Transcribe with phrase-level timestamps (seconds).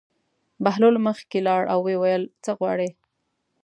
[0.63, 2.89] بهلول مخکې لاړ او ویې ویل: څه غواړې.